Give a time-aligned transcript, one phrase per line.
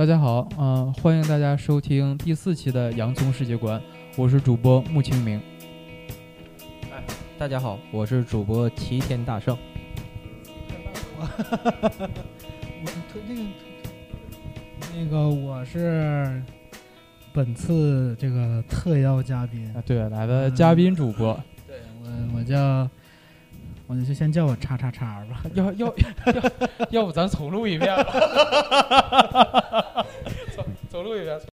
[0.00, 3.78] 大家好，嗯、欢迎大家收听第四期的洋葱世界观，
[4.16, 5.38] 我是主播穆清明。
[6.90, 7.04] 哎
[7.38, 9.54] 大家好，我是主播齐天大圣。
[11.20, 11.28] 我
[13.28, 13.42] 那个
[14.96, 16.42] 那个我是
[17.34, 22.88] 本次这个特邀嘉宾啊，，对，来的嘉宾主播，对我我叫
[23.86, 25.42] 我就先叫我叉叉叉吧。
[25.52, 25.94] 要要要
[27.02, 29.59] 要不咱重录一遍吧？
[30.90, 31.40] 重重录一遍。